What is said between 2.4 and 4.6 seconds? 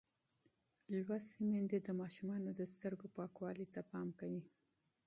د سترګو پاکوالي ته پام کوي.